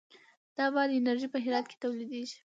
[0.55, 2.37] د باد انرژي په هرات کې تولیدیږي